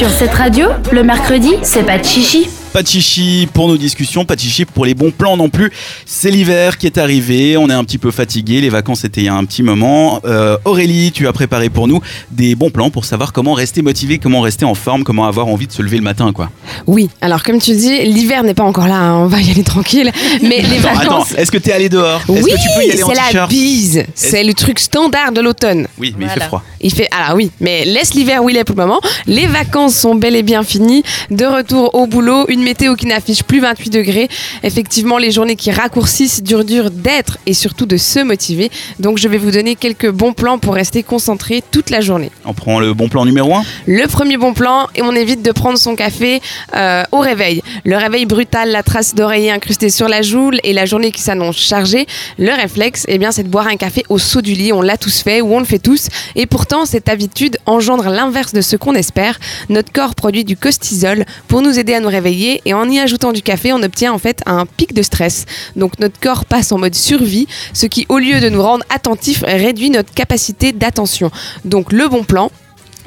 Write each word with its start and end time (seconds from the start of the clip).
Sur 0.00 0.08
cette 0.08 0.32
radio, 0.32 0.68
le 0.92 1.02
mercredi, 1.02 1.56
c'est 1.62 1.82
pas 1.84 1.98
de 1.98 2.04
chichi. 2.06 2.48
Pas 2.72 2.82
de 2.84 2.86
chichi 2.88 3.48
pour 3.52 3.66
nos 3.66 3.76
discussions, 3.76 4.24
pas 4.24 4.36
de 4.36 4.40
chichi 4.40 4.64
pour 4.64 4.84
les 4.84 4.94
bons 4.94 5.10
plans 5.10 5.36
non 5.36 5.48
plus. 5.48 5.72
C'est 6.06 6.30
l'hiver 6.30 6.78
qui 6.78 6.86
est 6.86 6.98
arrivé, 6.98 7.56
on 7.56 7.68
est 7.68 7.72
un 7.74 7.82
petit 7.82 7.98
peu 7.98 8.12
fatigué, 8.12 8.60
les 8.60 8.68
vacances 8.68 9.02
étaient 9.04 9.22
il 9.22 9.24
y 9.24 9.28
a 9.28 9.34
un 9.34 9.44
petit 9.44 9.64
moment. 9.64 10.20
Euh, 10.24 10.56
Aurélie, 10.64 11.10
tu 11.10 11.26
as 11.26 11.32
préparé 11.32 11.68
pour 11.68 11.88
nous 11.88 12.00
des 12.30 12.54
bons 12.54 12.70
plans 12.70 12.90
pour 12.90 13.04
savoir 13.04 13.32
comment 13.32 13.54
rester 13.54 13.82
motivé, 13.82 14.18
comment 14.18 14.40
rester 14.40 14.64
en 14.64 14.76
forme, 14.76 15.02
comment 15.02 15.26
avoir 15.26 15.48
envie 15.48 15.66
de 15.66 15.72
se 15.72 15.82
lever 15.82 15.96
le 15.96 16.04
matin, 16.04 16.32
quoi. 16.32 16.48
Oui, 16.86 17.10
alors 17.20 17.42
comme 17.42 17.60
tu 17.60 17.72
dis, 17.74 18.02
l'hiver 18.04 18.44
n'est 18.44 18.54
pas 18.54 18.62
encore 18.62 18.86
là, 18.86 18.98
hein, 19.00 19.16
on 19.16 19.26
va 19.26 19.40
y 19.40 19.50
aller 19.50 19.64
tranquille. 19.64 20.12
Mais 20.42 20.62
les 20.62 20.78
Attends, 20.78 20.88
attends, 21.00 21.10
vacances. 21.18 21.34
est-ce 21.36 21.50
que 21.50 21.58
tu 21.58 21.70
es 21.70 21.72
allé 21.72 21.88
dehors? 21.88 22.20
Est-ce 22.28 22.44
Oui, 22.44 22.52
que 22.52 22.56
tu 22.56 22.68
peux 22.78 22.86
y 22.86 22.92
aller 22.92 23.02
en 23.02 23.08
c'est 23.08 23.34
la 23.34 23.46
bise. 23.48 24.04
C'est 24.14 24.44
le 24.44 24.54
truc 24.54 24.78
standard 24.78 25.32
de 25.32 25.40
l'automne. 25.40 25.88
Oui, 25.98 26.14
mais 26.16 26.26
il 26.26 26.30
fait 26.30 26.46
froid. 26.46 26.62
Il 26.80 26.94
fait 26.94 27.08
alors 27.10 27.36
oui, 27.36 27.50
mais 27.60 27.84
laisse 27.84 28.14
l'hiver 28.14 28.44
où 28.44 28.48
il 28.48 28.56
est 28.56 28.62
pour 28.64 28.76
le 28.76 28.86
moment. 28.86 29.00
Les 29.26 29.48
vacances 29.48 29.96
sont 29.96 30.14
bel 30.14 30.36
et 30.36 30.44
bien 30.44 30.62
finies. 30.62 31.02
De 31.32 31.44
retour 31.44 31.94
au 31.96 32.06
boulot, 32.06 32.46
une 32.48 32.59
météo 32.62 32.94
qui 32.94 33.06
n'affiche 33.06 33.42
plus 33.42 33.60
28 33.60 33.90
degrés. 33.90 34.28
Effectivement, 34.62 35.18
les 35.18 35.30
journées 35.30 35.56
qui 35.56 35.70
raccourcissent 35.70 36.42
dur 36.42 36.64
dur 36.64 36.90
d'être 36.90 37.38
et 37.46 37.54
surtout 37.54 37.86
de 37.86 37.96
se 37.96 38.20
motiver. 38.20 38.70
Donc 38.98 39.18
je 39.18 39.28
vais 39.28 39.38
vous 39.38 39.50
donner 39.50 39.76
quelques 39.76 40.10
bons 40.10 40.32
plans 40.32 40.58
pour 40.58 40.74
rester 40.74 41.02
concentré 41.02 41.62
toute 41.70 41.90
la 41.90 42.00
journée. 42.00 42.30
On 42.44 42.54
prend 42.54 42.80
le 42.80 42.94
bon 42.94 43.08
plan 43.08 43.24
numéro 43.24 43.54
1 43.54 43.62
Le 43.86 44.06
premier 44.06 44.36
bon 44.36 44.54
plan, 44.54 44.88
et 44.94 45.02
on 45.02 45.14
évite 45.14 45.42
de 45.42 45.52
prendre 45.52 45.78
son 45.78 45.96
café 45.96 46.40
euh, 46.74 47.04
au 47.12 47.18
réveil. 47.18 47.62
Le 47.84 47.96
réveil 47.96 48.26
brutal, 48.26 48.70
la 48.70 48.82
trace 48.82 49.14
d'oreiller 49.14 49.50
incrustée 49.50 49.90
sur 49.90 50.08
la 50.08 50.22
joue 50.22 50.50
et 50.62 50.72
la 50.72 50.86
journée 50.86 51.12
qui 51.12 51.22
s'annonce 51.22 51.56
chargée. 51.56 52.06
Le 52.38 52.52
réflexe, 52.52 53.04
eh 53.08 53.18
bien, 53.18 53.32
c'est 53.32 53.42
de 53.42 53.48
boire 53.48 53.66
un 53.66 53.76
café 53.76 54.04
au 54.08 54.18
saut 54.18 54.42
du 54.42 54.52
lit. 54.52 54.72
On 54.72 54.82
l'a 54.82 54.96
tous 54.96 55.20
fait 55.20 55.40
ou 55.40 55.54
on 55.54 55.58
le 55.58 55.64
fait 55.64 55.78
tous. 55.78 56.08
Et 56.34 56.46
pourtant, 56.46 56.86
cette 56.86 57.08
habitude 57.08 57.58
engendre 57.66 58.08
l'inverse 58.08 58.52
de 58.52 58.60
ce 58.60 58.76
qu'on 58.76 58.94
espère. 58.94 59.38
Notre 59.68 59.92
corps 59.92 60.14
produit 60.14 60.44
du 60.44 60.56
cortisol 60.56 61.24
pour 61.48 61.62
nous 61.62 61.78
aider 61.78 61.94
à 61.94 62.00
nous 62.00 62.08
réveiller 62.08 62.49
et 62.64 62.74
en 62.74 62.88
y 62.88 62.98
ajoutant 62.98 63.32
du 63.32 63.42
café, 63.42 63.72
on 63.72 63.82
obtient 63.82 64.12
en 64.12 64.18
fait 64.18 64.42
un 64.46 64.66
pic 64.66 64.92
de 64.94 65.02
stress. 65.02 65.46
Donc 65.76 65.98
notre 65.98 66.18
corps 66.20 66.44
passe 66.44 66.72
en 66.72 66.78
mode 66.78 66.94
survie, 66.94 67.46
ce 67.72 67.86
qui, 67.86 68.06
au 68.08 68.18
lieu 68.18 68.40
de 68.40 68.48
nous 68.48 68.62
rendre 68.62 68.84
attentifs, 68.90 69.42
réduit 69.46 69.90
notre 69.90 70.12
capacité 70.12 70.72
d'attention. 70.72 71.30
Donc 71.64 71.92
le 71.92 72.08
bon 72.08 72.24
plan, 72.24 72.50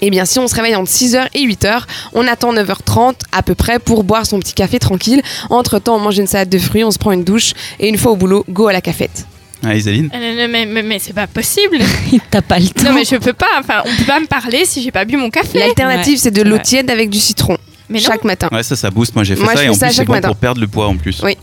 eh 0.02 0.10
bien, 0.10 0.26
si 0.26 0.40
on 0.40 0.48
se 0.48 0.56
réveille 0.56 0.76
entre 0.76 0.92
6h 0.92 1.28
et 1.34 1.46
8h, 1.46 1.84
on 2.14 2.28
attend 2.28 2.54
9h30 2.54 3.14
à 3.32 3.42
peu 3.44 3.56
près 3.56 3.80
pour 3.80 4.04
boire 4.04 4.26
son 4.26 4.40
petit 4.40 4.54
café 4.54 4.80
tranquille. 4.80 5.22
Entre 5.50 5.80
temps, 5.80 5.96
on 5.96 6.00
mange 6.00 6.18
une 6.18 6.28
salade 6.28 6.50
de 6.50 6.58
fruits, 6.60 6.84
on 6.84 6.92
se 6.92 6.98
prend 7.00 7.12
une 7.12 7.24
douche 7.24 7.54
et 7.80 7.88
une 7.88 7.98
fois 7.98 8.12
au 8.12 8.16
boulot, 8.18 8.44
go 8.50 8.68
à 8.68 8.74
la 8.74 8.82
cafette. 8.82 9.26
Ah, 9.66 9.76
Isaline 9.76 10.10
Euh, 10.14 10.48
Mais, 10.50 10.66
mais, 10.66 10.84
mais 10.84 11.00
c'est 11.00 11.14
pas 11.14 11.28
possible. 11.28 11.78
T'as 12.32 12.42
pas 12.42 12.60
le 12.60 12.68
temps. 12.68 12.84
Non, 12.84 12.94
mais 12.94 13.06
je 13.06 13.16
peux 13.16 13.32
pas. 13.32 13.48
Enfin, 13.60 13.82
on 13.86 13.96
peut 13.96 14.04
pas 14.06 14.20
me 14.20 14.26
parler 14.26 14.66
si 14.66 14.82
j'ai 14.84 14.92
pas 14.92 15.06
bu 15.06 15.16
mon 15.16 15.30
café. 15.30 15.58
L'alternative, 15.60 16.18
c'est 16.20 16.32
de 16.32 16.42
l'eau 16.42 16.58
tiède 16.58 16.90
avec 16.92 17.10
du 17.10 17.20
citron. 17.20 17.58
Mais 17.94 18.00
chaque 18.00 18.24
matin. 18.24 18.50
Ouais, 18.52 18.64
ça, 18.64 18.76
ça 18.76 18.90
booste. 18.92 19.16
Moi, 19.16 19.24
j'ai 19.24 19.36
fait 19.36 19.44
Moi, 19.44 19.54
ça 19.54 19.60
je 19.60 19.64
et 19.64 19.66
fais 19.68 19.70
en 19.70 19.74
ça 19.76 19.86
plus, 19.86 19.94
c'est 19.94 19.98
chaque 19.98 20.08
bon 20.08 20.14
matin. 20.14 20.28
pour 20.30 20.38
perdre 20.38 20.60
le 20.60 20.68
poids 20.68 20.88
en 20.88 20.98
plus. 20.98 21.22
Oui. 21.24 21.38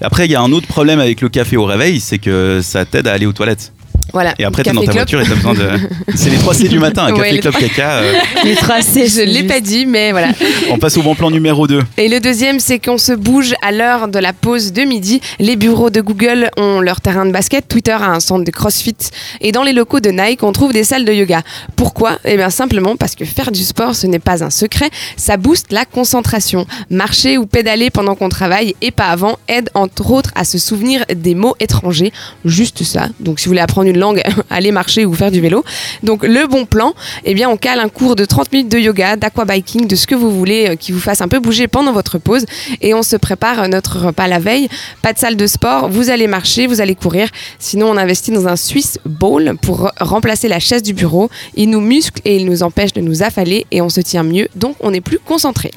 Après, 0.00 0.26
il 0.26 0.30
y 0.30 0.34
a 0.34 0.40
un 0.42 0.52
autre 0.52 0.66
problème 0.68 1.00
avec 1.00 1.20
le 1.22 1.28
café 1.28 1.56
au 1.56 1.64
réveil, 1.64 1.98
c'est 2.00 2.18
que 2.18 2.60
ça 2.62 2.84
t'aide 2.84 3.06
à 3.08 3.12
aller 3.14 3.26
aux 3.26 3.32
toilettes. 3.32 3.72
Voilà. 4.12 4.34
Et 4.38 4.44
après, 4.44 4.62
t'es 4.62 4.70
Café 4.70 4.86
dans 4.86 4.92
ta 4.92 4.92
clope. 4.92 5.10
voiture 5.10 5.20
et 5.20 5.24
t'as 5.28 5.34
besoin 5.34 5.54
de. 5.54 5.68
C'est 6.14 6.30
les 6.30 6.36
3 6.38 6.54
C 6.54 6.68
du 6.68 6.78
matin, 6.78 7.04
un 7.06 7.10
Ouais, 7.12 7.16
café, 7.18 7.32
les 7.32 7.40
clope, 7.40 7.56
caca. 7.58 7.90
euh, 7.98 8.12
Les 8.44 8.54
trois 8.54 8.80
C, 8.82 9.06
Je 9.08 9.22
l'ai 9.22 9.42
pas 9.44 9.60
dit, 9.60 9.84
mais 9.86 10.12
voilà. 10.12 10.28
on 10.70 10.78
passe 10.78 10.96
au 10.96 11.02
bon 11.02 11.14
plan 11.14 11.30
numéro 11.30 11.66
2. 11.66 11.82
Et 11.98 12.08
le 12.08 12.20
deuxième, 12.20 12.60
c'est 12.60 12.78
qu'on 12.78 12.98
se 12.98 13.12
bouge 13.12 13.54
à 13.62 13.72
l'heure 13.72 14.08
de 14.08 14.18
la 14.18 14.32
pause 14.32 14.72
de 14.72 14.82
midi. 14.82 15.20
Les 15.38 15.56
bureaux 15.56 15.90
de 15.90 16.00
Google 16.00 16.50
ont 16.56 16.80
leur 16.80 17.00
terrain 17.00 17.26
de 17.26 17.32
basket, 17.32 17.68
Twitter 17.68 17.92
a 17.92 18.06
un 18.10 18.20
centre 18.20 18.44
de 18.44 18.50
CrossFit 18.50 18.96
et 19.40 19.52
dans 19.52 19.62
les 19.62 19.72
locaux 19.72 20.00
de 20.00 20.10
Nike, 20.10 20.42
on 20.42 20.52
trouve 20.52 20.72
des 20.72 20.84
salles 20.84 21.04
de 21.04 21.12
yoga. 21.12 21.42
Pourquoi? 21.74 22.18
Eh 22.24 22.36
bien 22.36 22.50
simplement 22.50 22.96
parce 22.96 23.14
que 23.14 23.24
faire 23.24 23.50
du 23.52 23.62
sport, 23.64 23.94
ce 23.94 24.06
n'est 24.06 24.18
pas 24.18 24.42
un 24.44 24.50
secret, 24.50 24.88
ça 25.16 25.36
booste 25.36 25.72
la 25.72 25.84
concentration. 25.84 26.66
Marcher 26.90 27.38
ou 27.38 27.46
pédaler 27.46 27.90
pendant 27.90 28.14
qu'on 28.14 28.28
travaille 28.28 28.74
et 28.80 28.90
pas 28.90 29.06
avant 29.06 29.38
aide 29.48 29.70
entre 29.74 30.10
autres 30.10 30.30
à 30.34 30.44
se 30.44 30.58
souvenir 30.58 31.04
des 31.14 31.34
mots 31.34 31.56
étrangers. 31.60 32.12
Juste 32.44 32.82
ça. 32.84 33.08
Donc 33.20 33.40
si 33.40 33.46
vous 33.46 33.50
voulez 33.50 33.60
apprendre 33.60 33.88
une 33.88 33.95
langue, 33.96 34.22
allez 34.50 34.72
marcher 34.72 35.04
ou 35.04 35.14
faire 35.14 35.30
du 35.30 35.40
vélo. 35.40 35.64
Donc 36.02 36.22
le 36.24 36.46
bon 36.46 36.64
plan, 36.66 36.94
eh 37.24 37.34
bien 37.34 37.48
on 37.48 37.56
cale 37.56 37.80
un 37.80 37.88
cours 37.88 38.16
de 38.16 38.24
30 38.24 38.52
minutes 38.52 38.70
de 38.70 38.78
yoga, 38.78 39.16
d'aquabiking, 39.16 39.86
de 39.86 39.96
ce 39.96 40.06
que 40.06 40.14
vous 40.14 40.30
voulez 40.30 40.68
euh, 40.70 40.76
qui 40.76 40.92
vous 40.92 41.00
fasse 41.00 41.20
un 41.20 41.28
peu 41.28 41.38
bouger 41.38 41.68
pendant 41.68 41.92
votre 41.92 42.18
pause 42.18 42.44
et 42.80 42.94
on 42.94 43.02
se 43.02 43.16
prépare 43.16 43.62
euh, 43.62 43.68
notre 43.68 43.98
repas 44.06 44.28
la 44.28 44.38
veille. 44.38 44.68
Pas 45.02 45.12
de 45.12 45.18
salle 45.18 45.36
de 45.36 45.46
sport, 45.46 45.88
vous 45.88 46.10
allez 46.10 46.26
marcher, 46.26 46.66
vous 46.66 46.80
allez 46.80 46.94
courir. 46.94 47.28
Sinon 47.58 47.90
on 47.90 47.96
investit 47.96 48.30
dans 48.30 48.46
un 48.48 48.56
Swiss 48.56 48.98
Ball 49.04 49.54
pour 49.60 49.82
re- 49.86 49.90
remplacer 50.00 50.48
la 50.48 50.60
chaise 50.60 50.82
du 50.82 50.92
bureau. 50.94 51.30
Il 51.54 51.70
nous 51.70 51.80
muscle 51.80 52.20
et 52.24 52.36
il 52.36 52.46
nous 52.46 52.62
empêche 52.62 52.92
de 52.92 53.00
nous 53.00 53.22
affaler 53.22 53.66
et 53.70 53.80
on 53.82 53.88
se 53.88 54.00
tient 54.00 54.22
mieux 54.22 54.48
donc 54.54 54.76
on 54.80 54.92
est 54.92 55.00
plus 55.00 55.18
concentré. 55.18 55.70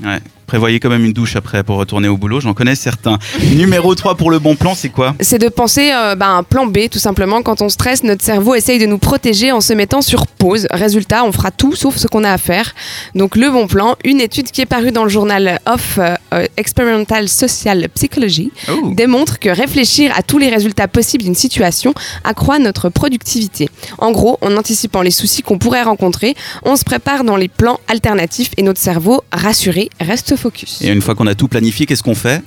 Prévoyez 0.49 0.79
quand 0.79 0.89
même 0.89 1.05
une 1.05 1.13
douche 1.13 1.35
après 1.35 1.63
pour 1.63 1.77
retourner 1.77 2.07
au 2.07 2.17
boulot, 2.17 2.39
j'en 2.39 2.55
connais 2.55 2.73
certains. 2.73 3.19
numéro 3.55 3.93
3 3.93 4.15
pour 4.15 4.31
le 4.31 4.39
bon 4.39 4.55
plan, 4.55 4.73
c'est 4.73 4.89
quoi? 4.89 5.13
C'est 5.19 5.37
de 5.37 5.47
penser 5.47 5.91
euh, 5.93 6.15
bah, 6.15 6.29
un 6.29 6.41
plan 6.41 6.65
B 6.65 6.89
tout 6.91 6.97
simplement. 6.97 7.43
Quand 7.43 7.61
on 7.61 7.69
stresse, 7.69 8.03
notre 8.03 8.25
cerveau 8.25 8.55
essaye 8.55 8.79
de 8.79 8.87
nous 8.87 8.97
protéger 8.97 9.51
en 9.51 9.61
se 9.61 9.73
mettant 9.73 10.01
sur 10.01 10.25
pause. 10.25 10.65
Résultat, 10.71 11.23
on 11.23 11.31
fera 11.31 11.51
tout 11.51 11.75
sauf 11.75 11.97
ce 11.97 12.07
qu'on 12.07 12.23
a 12.23 12.31
à 12.31 12.39
faire. 12.39 12.73
Donc 13.13 13.35
le 13.35 13.51
bon 13.51 13.67
plan, 13.67 13.95
une 14.03 14.19
étude 14.19 14.49
qui 14.49 14.61
est 14.61 14.65
parue 14.65 14.91
dans 14.91 15.03
le 15.03 15.09
journal 15.09 15.59
of 15.67 15.99
euh, 15.99 16.15
euh, 16.33 16.47
Experimental 16.57 17.29
Social 17.29 17.87
Psychology 17.93 18.51
Oh. 18.69 18.91
démontre 18.95 19.37
que 19.37 19.49
réfléchir 19.49 20.11
à 20.17 20.23
tous 20.23 20.39
les 20.39 20.49
résultats 20.49 20.87
possibles 20.87 21.23
d'une 21.23 21.35
situation 21.35 21.93
accroît 22.23 22.57
notre 22.57 22.89
productivité. 22.89 23.69
En 23.99 24.11
gros, 24.11 24.37
en 24.41 24.55
anticipant 24.57 25.01
les 25.03 25.11
soucis 25.11 25.41
qu'on 25.43 25.57
pourrait 25.59 25.83
rencontrer, 25.83 26.35
on 26.63 26.75
se 26.75 26.83
prépare 26.83 27.23
dans 27.23 27.35
les 27.35 27.47
plans 27.47 27.79
alternatifs 27.87 28.51
et 28.57 28.63
notre 28.63 28.79
cerveau, 28.79 29.23
rassuré, 29.31 29.89
reste 29.99 30.35
focus. 30.39 30.81
Et 30.81 30.87
une 30.89 31.01
fois 31.01 31.15
qu'on 31.15 31.27
a 31.27 31.35
tout 31.35 31.47
planifié, 31.47 31.85
qu'est-ce 31.85 32.03
qu'on 32.03 32.15
fait? 32.15 32.41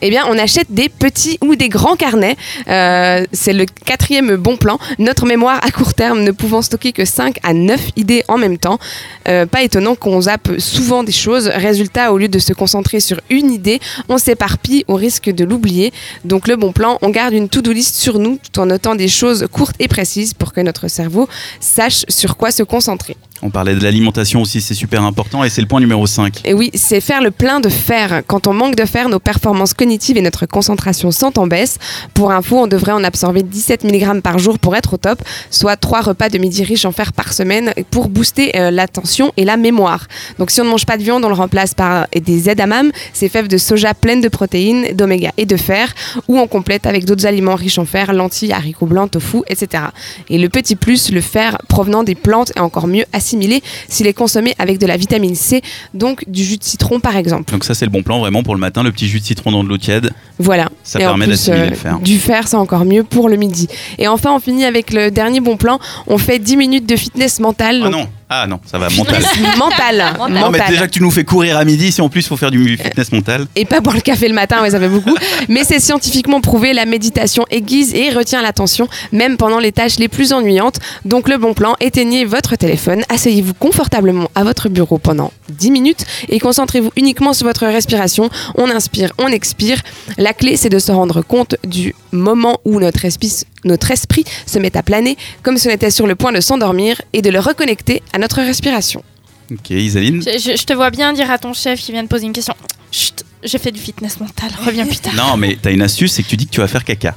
Eh 0.00 0.10
bien, 0.10 0.24
on 0.28 0.38
achète 0.38 0.68
des 0.70 0.88
petits 0.88 1.38
ou 1.42 1.56
des 1.56 1.68
grands 1.68 1.96
carnets. 1.96 2.36
Euh, 2.68 3.24
c'est 3.32 3.52
le 3.52 3.64
quatrième 3.64 4.36
bon 4.36 4.56
plan. 4.56 4.78
Notre 4.98 5.26
mémoire 5.26 5.58
à 5.62 5.70
court 5.70 5.94
terme 5.94 6.22
ne 6.22 6.30
pouvant 6.30 6.62
stocker 6.62 6.92
que 6.92 7.04
5 7.04 7.38
à 7.42 7.52
9 7.52 7.90
idées 7.96 8.22
en 8.28 8.38
même 8.38 8.58
temps. 8.58 8.78
Euh, 9.26 9.46
pas 9.46 9.62
étonnant 9.62 9.96
qu'on 9.96 10.20
zappe 10.22 10.50
souvent 10.58 11.02
des 11.02 11.12
choses. 11.12 11.48
Résultat, 11.48 12.12
au 12.12 12.18
lieu 12.18 12.28
de 12.28 12.38
se 12.38 12.52
concentrer 12.52 13.00
sur 13.00 13.20
une 13.28 13.50
idée, 13.50 13.80
on 14.08 14.18
s'éparpille 14.18 14.84
au 14.86 14.94
risque 14.94 15.30
de 15.30 15.44
l'oublier. 15.44 15.92
Donc, 16.24 16.46
le 16.46 16.54
bon 16.54 16.72
plan, 16.72 16.98
on 17.02 17.10
garde 17.10 17.34
une 17.34 17.48
to-do 17.48 17.72
list 17.72 17.96
sur 17.96 18.20
nous 18.20 18.38
tout 18.52 18.60
en 18.60 18.66
notant 18.66 18.94
des 18.94 19.08
choses 19.08 19.48
courtes 19.50 19.76
et 19.80 19.88
précises 19.88 20.32
pour 20.32 20.52
que 20.52 20.60
notre 20.60 20.86
cerveau 20.86 21.28
sache 21.60 22.04
sur 22.08 22.36
quoi 22.36 22.52
se 22.52 22.62
concentrer. 22.62 23.16
On 23.40 23.50
parlait 23.50 23.74
de 23.74 23.82
l'alimentation 23.82 24.42
aussi, 24.42 24.60
c'est 24.60 24.74
super 24.74 25.04
important 25.04 25.44
et 25.44 25.48
c'est 25.48 25.60
le 25.60 25.68
point 25.68 25.78
numéro 25.78 26.06
5. 26.06 26.40
Et 26.44 26.54
oui, 26.54 26.70
c'est 26.74 27.00
faire 27.00 27.22
le 27.22 27.30
plein 27.30 27.60
de 27.60 27.68
fer. 27.68 28.22
Quand 28.26 28.48
on 28.48 28.52
manque 28.52 28.74
de 28.74 28.84
fer, 28.84 29.08
nos 29.08 29.20
performances 29.20 29.74
cognitives 29.74 30.16
et 30.16 30.22
notre 30.22 30.46
concentration 30.46 31.12
sont 31.12 31.38
en 31.38 31.46
baisse. 31.46 31.78
Pour 32.14 32.32
info, 32.32 32.56
on 32.56 32.66
devrait 32.66 32.92
en 32.92 33.04
absorber 33.04 33.44
17 33.44 33.84
mg 33.84 34.22
par 34.22 34.38
jour 34.40 34.58
pour 34.58 34.74
être 34.74 34.94
au 34.94 34.96
top, 34.96 35.22
soit 35.50 35.76
3 35.76 36.00
repas 36.00 36.30
de 36.30 36.38
midi 36.38 36.64
riches 36.64 36.84
en 36.84 36.90
fer 36.90 37.12
par 37.12 37.32
semaine 37.32 37.72
pour 37.92 38.08
booster 38.08 38.58
euh, 38.58 38.72
l'attention 38.72 39.32
et 39.36 39.44
la 39.44 39.56
mémoire. 39.56 40.08
Donc 40.40 40.50
si 40.50 40.60
on 40.60 40.64
ne 40.64 40.70
mange 40.70 40.86
pas 40.86 40.96
de 40.96 41.04
viande, 41.04 41.24
on 41.24 41.28
le 41.28 41.34
remplace 41.34 41.74
par 41.74 42.08
des 42.12 42.50
edamame, 42.50 42.90
ces 43.12 43.28
fèves 43.28 43.48
de 43.48 43.58
soja 43.58 43.94
pleines 43.94 44.20
de 44.20 44.28
protéines, 44.28 44.94
d'oméga 44.94 45.30
et 45.36 45.46
de 45.46 45.56
fer, 45.56 45.94
ou 46.26 46.38
on 46.38 46.48
complète 46.48 46.86
avec 46.86 47.04
d'autres 47.04 47.26
aliments 47.26 47.54
riches 47.54 47.78
en 47.78 47.84
fer, 47.84 48.12
lentilles, 48.12 48.52
haricots 48.52 48.86
blancs, 48.86 49.12
tofu, 49.12 49.38
etc. 49.46 49.84
Et 50.28 50.38
le 50.38 50.48
petit 50.48 50.74
plus, 50.74 51.12
le 51.12 51.20
fer 51.20 51.56
provenant 51.68 52.02
des 52.02 52.16
plantes 52.16 52.50
est 52.56 52.60
encore 52.60 52.88
mieux 52.88 53.04
assimilé 53.12 53.27
s'il 53.28 54.06
est 54.06 54.12
consommé 54.12 54.54
avec 54.58 54.78
de 54.78 54.86
la 54.86 54.96
vitamine 54.96 55.34
C, 55.34 55.62
donc 55.94 56.24
du 56.28 56.44
jus 56.44 56.56
de 56.56 56.64
citron 56.64 57.00
par 57.00 57.16
exemple. 57.16 57.52
Donc 57.52 57.64
ça 57.64 57.74
c'est 57.74 57.84
le 57.84 57.90
bon 57.90 58.02
plan 58.02 58.18
vraiment 58.20 58.42
pour 58.42 58.54
le 58.54 58.60
matin, 58.60 58.82
le 58.82 58.92
petit 58.92 59.08
jus 59.08 59.20
de 59.20 59.24
citron 59.24 59.52
dans 59.52 59.64
de 59.64 59.68
l'eau 59.68 59.78
tiède. 59.78 60.10
Voilà. 60.38 60.68
Ça 60.84 61.00
Et 61.00 61.04
en 61.06 61.10
permet 61.10 61.26
plus, 61.26 61.32
d'assimiler 61.32 61.62
euh, 61.62 61.70
le 61.70 61.76
fer. 61.76 61.98
Du 62.00 62.18
fer, 62.18 62.46
c'est 62.46 62.56
encore 62.56 62.84
mieux 62.84 63.02
pour 63.02 63.28
le 63.28 63.36
midi. 63.36 63.68
Et 63.98 64.08
enfin, 64.08 64.32
on 64.32 64.38
finit 64.40 64.64
avec 64.64 64.92
le 64.92 65.10
dernier 65.10 65.40
bon 65.40 65.56
plan. 65.56 65.78
On 66.06 66.18
fait 66.18 66.38
10 66.38 66.56
minutes 66.56 66.86
de 66.86 66.96
fitness 66.96 67.40
mental. 67.40 67.82
Ah 67.84 67.88
non, 67.90 68.08
ah 68.30 68.46
non, 68.46 68.60
ça 68.66 68.76
va, 68.78 68.88
mental. 68.96 69.22
mental. 69.56 70.16
Non 70.30 70.50
mais 70.50 70.60
déjà 70.68 70.86
que 70.86 70.92
tu 70.92 71.00
nous 71.02 71.10
fais 71.10 71.24
courir 71.24 71.56
à 71.56 71.64
midi, 71.64 71.90
si 71.90 72.02
en 72.02 72.10
plus 72.10 72.20
il 72.20 72.28
faut 72.28 72.36
faire 72.36 72.50
du 72.50 72.76
fitness 72.76 73.10
mental. 73.10 73.46
Et 73.56 73.64
pas 73.64 73.80
boire 73.80 73.96
le 73.96 74.02
café 74.02 74.28
le 74.28 74.34
matin, 74.34 74.60
ouais, 74.60 74.70
ça 74.70 74.78
fait 74.78 74.88
beaucoup. 74.88 75.16
Mais 75.48 75.64
c'est 75.64 75.80
scientifiquement 75.80 76.42
prouvé, 76.42 76.74
la 76.74 76.84
méditation 76.84 77.44
aiguise 77.50 77.94
et 77.94 78.10
retient 78.10 78.42
l'attention, 78.42 78.86
même 79.12 79.38
pendant 79.38 79.58
les 79.58 79.72
tâches 79.72 79.98
les 79.98 80.08
plus 80.08 80.34
ennuyantes. 80.34 80.78
Donc 81.06 81.28
le 81.28 81.38
bon 81.38 81.54
plan, 81.54 81.74
éteignez 81.80 82.26
votre 82.26 82.54
téléphone, 82.56 83.02
asseyez-vous 83.08 83.54
confortablement 83.54 84.30
à 84.34 84.44
votre 84.44 84.68
bureau 84.68 84.98
pendant 84.98 85.32
10 85.48 85.70
minutes 85.70 86.04
et 86.28 86.38
concentrez-vous 86.38 86.90
uniquement 86.96 87.32
sur 87.32 87.46
votre 87.46 87.66
respiration. 87.66 88.28
On 88.56 88.68
inspire, 88.70 89.12
on 89.18 89.28
expire. 89.28 89.80
La 90.18 90.27
clé, 90.32 90.56
c'est 90.56 90.68
de 90.68 90.78
se 90.78 90.90
rendre 90.92 91.22
compte 91.22 91.56
du 91.66 91.94
moment 92.12 92.58
où 92.64 92.80
notre 92.80 93.04
esprit, 93.04 93.32
notre 93.64 93.90
esprit 93.90 94.24
se 94.46 94.58
met 94.58 94.76
à 94.76 94.82
planer, 94.82 95.16
comme 95.42 95.56
si 95.58 95.68
on 95.68 95.70
était 95.70 95.90
sur 95.90 96.06
le 96.06 96.14
point 96.14 96.32
de 96.32 96.40
s'endormir, 96.40 97.00
et 97.12 97.22
de 97.22 97.30
le 97.30 97.38
reconnecter 97.40 98.02
à 98.12 98.18
notre 98.18 98.36
respiration. 98.42 99.02
Ok, 99.50 99.70
Isaline 99.70 100.22
Je, 100.22 100.38
je- 100.38 100.56
je 100.56 100.64
te 100.64 100.72
vois 100.74 100.90
bien 100.90 101.12
dire 101.12 101.30
à 101.30 101.38
ton 101.38 101.52
chef 101.54 101.80
qui 101.80 101.92
vient 101.92 102.02
de 102.02 102.08
poser 102.08 102.26
une 102.26 102.32
question 102.32 102.54
Chut, 102.92 103.24
j'ai 103.42 103.58
fait 103.58 103.70
du 103.72 103.80
fitness 103.80 104.18
mental, 104.20 104.50
reviens 104.64 104.86
plus 104.86 104.98
tard. 104.98 105.14
Non 105.14 105.36
mais 105.36 105.56
t'as 105.60 105.70
une 105.72 105.82
astuce, 105.82 106.12
c'est 106.12 106.22
que 106.22 106.28
tu 106.28 106.36
dis 106.36 106.46
que 106.46 106.52
tu 106.52 106.60
vas 106.60 106.68
faire 106.68 106.84
caca. 106.84 107.16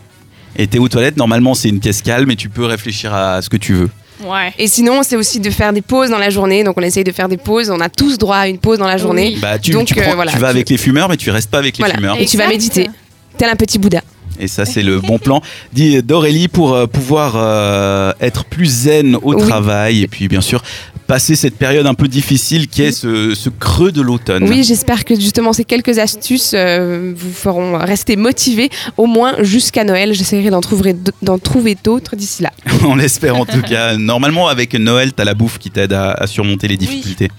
Et 0.58 0.68
t'es 0.68 0.80
aux 0.80 0.88
toilettes, 0.90 1.18
normalement 1.18 1.54
c'est 1.54 1.70
une 1.70 1.80
pièce 1.80 2.02
calme 2.02 2.30
et 2.32 2.36
tu 2.36 2.50
peux 2.50 2.66
réfléchir 2.66 3.14
à 3.14 3.42
ce 3.42 3.50
que 3.50 3.58
tu 3.58 3.74
veux. 3.74 3.90
Ouais. 4.24 4.54
Et 4.60 4.68
sinon, 4.68 5.02
c'est 5.02 5.16
aussi 5.16 5.40
de 5.40 5.50
faire 5.50 5.74
des 5.74 5.82
pauses 5.82 6.12
dans 6.12 6.20
la 6.20 6.30
journée. 6.30 6.64
Donc, 6.64 6.76
on 6.78 6.82
essaye 6.84 7.04
de 7.04 7.12
faire 7.12 7.28
des 7.28 7.38
pauses. 7.38 7.72
On 7.72 7.80
a 7.80 7.90
tous 7.90 8.20
droit 8.20 8.36
à 8.38 8.48
une 8.48 8.60
pause 8.60 8.78
dans 8.78 8.86
la 8.86 8.98
journée. 8.98 9.32
Oui. 9.34 9.40
Bah, 9.42 9.58
tu, 9.58 9.72
Donc, 9.72 9.88
tu, 9.88 9.98
euh, 10.00 10.04
prends- 10.04 10.14
voilà, 10.14 10.32
tu 10.32 10.38
vas 10.38 10.50
tu- 10.50 10.58
avec 10.58 10.70
les 10.70 10.78
fumeurs, 10.78 11.10
mais 11.10 11.18
tu 11.18 11.32
restes 11.32 11.50
pas 11.50 11.58
avec 11.58 11.76
les 11.76 11.82
Voilà. 11.82 11.96
fumeurs. 11.96 12.18
Et 12.20 12.28
tu 12.28 12.38
vas 12.38 12.48
méditer. 12.48 12.88
Tel 13.42 13.50
un 13.50 13.56
petit 13.56 13.80
Bouddha. 13.80 14.02
Et 14.40 14.48
ça, 14.48 14.66
c'est 14.66 14.84
le 14.84 15.00
bon 15.00 15.18
plan 15.18 15.42
dit 15.74 16.04
d'Aurélie 16.04 16.48
pour 16.48 16.74
euh, 16.76 16.86
pouvoir 16.86 17.34
euh, 17.38 18.14
être 18.22 18.46
plus 18.46 18.68
zen 18.68 19.16
au 19.16 19.34
Oui. 19.34 19.42
travail 19.48 20.04
et 20.04 20.08
puis 20.08 20.28
bien 20.28 20.42
sûr 20.42 20.62
passer 21.08 21.36
cette 21.36 21.56
période 21.58 21.88
un 21.88 21.96
peu 21.96 22.08
difficile 22.08 22.68
qui 22.68 22.84
est 22.84 22.92
ce, 22.92 23.34
ce 23.36 23.50
creux 23.50 23.92
de 23.92 24.02
l'automne. 24.02 24.44
Oui, 24.48 24.64
j'espère 24.64 25.06
que 25.06 25.16
justement 25.20 25.54
ces 25.54 25.66
quelques 25.66 25.98
astuces 25.98 26.52
euh, 26.54 27.14
vous 27.16 27.34
feront 27.34 27.78
rester 27.80 28.16
motivés 28.16 28.70
au 28.96 29.08
moins 29.08 29.34
jusqu'à 29.42 29.84
Noël. 29.84 30.14
J'essaierai 30.14 30.52
d'en 30.52 30.62
trouver, 30.62 30.96
d'en 31.24 31.40
trouver 31.40 31.76
d'autres 31.84 32.16
d'ici 32.16 32.44
là. 32.44 32.52
On 32.88 32.96
l'espère 32.96 33.36
en 33.38 33.46
tout 33.46 33.62
cas. 33.62 33.98
Normalement, 33.98 34.48
avec 34.50 34.76
Noël, 34.76 35.14
t'as 35.14 35.26
la 35.26 35.34
bouffe 35.34 35.58
qui 35.58 35.72
t'aide 35.72 35.94
à, 35.94 36.12
à 36.12 36.28
surmonter 36.28 36.68
les 36.68 36.78
difficultés. 36.78 37.30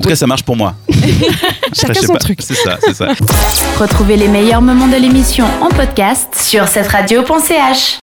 Tout 0.00 0.08
cas, 0.08 0.16
ça 0.16 0.26
marche 0.26 0.42
pour 0.42 0.56
moi. 0.56 0.74
Chacun 1.74 2.00
son 2.00 2.12
pas. 2.14 2.18
truc. 2.18 2.40
C'est 2.42 2.54
ça, 2.54 2.78
c'est 2.80 2.94
ça. 2.94 3.08
Retrouvez 3.78 4.16
les 4.16 4.28
meilleurs 4.28 4.62
moments 4.62 4.88
de 4.88 4.96
l'émission 4.96 5.46
en 5.60 5.68
podcast 5.68 6.34
sur 6.36 6.68
cette 6.68 6.88
radio.ch. 6.88 7.90